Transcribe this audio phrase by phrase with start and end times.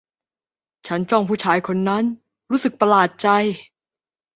[0.87, 2.03] ฉันจ้องผู้ชายคนนั้น
[2.51, 3.27] รู้สึกประหลาดใจ